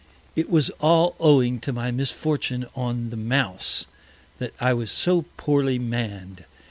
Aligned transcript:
It 0.35 0.49
was 0.49 0.71
all 0.79 1.15
owing 1.19 1.59
to 1.59 1.71
my 1.71 1.91
Misfortune 1.91 2.65
on 2.75 3.11
the 3.11 3.15
Mouse, 3.15 3.85
that 4.39 4.51
I 4.59 4.73
was 4.73 4.89
so 4.89 5.25
poorly 5.37 5.77
Mann'd. 5.77 6.45